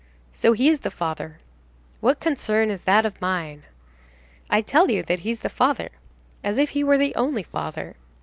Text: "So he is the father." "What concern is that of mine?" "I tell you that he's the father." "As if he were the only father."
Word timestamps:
"So 0.31 0.53
he 0.53 0.67
is 0.67 0.79
the 0.79 0.89
father." 0.89 1.37
"What 1.99 2.19
concern 2.19 2.71
is 2.71 2.81
that 2.89 3.05
of 3.05 3.21
mine?" 3.21 3.65
"I 4.49 4.61
tell 4.63 4.89
you 4.89 5.03
that 5.03 5.19
he's 5.19 5.41
the 5.41 5.47
father." 5.47 5.89
"As 6.43 6.57
if 6.57 6.71
he 6.71 6.83
were 6.83 6.97
the 6.97 7.13
only 7.13 7.43
father." 7.43 7.95